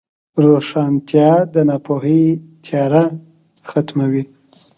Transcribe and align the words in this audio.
روښانتیا 0.43 1.31
د 1.53 1.55
ناپوهۍ 1.69 2.25
تیاره 2.65 3.05
ختموي. 3.69 4.23